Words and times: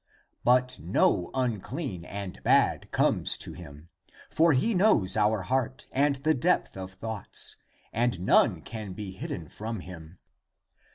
But 0.43 0.79
no 0.79 1.29
unclean 1.35 2.05
and 2.05 2.41
bad 2.41 2.89
comes 2.89 3.37
to 3.37 3.53
him. 3.53 3.89
For 4.31 4.51
he 4.53 4.73
knows 4.73 5.15
our 5.15 5.43
heart 5.43 5.85
and 5.93 6.15
the 6.15 6.33
depth 6.33 6.75
of 6.75 6.93
thoughts, 6.93 7.55
and 7.93 8.19
none 8.19 8.61
can 8.63 8.93
be 8.93 9.11
hidden 9.11 9.47
from 9.47 9.81
him. 9.81 10.17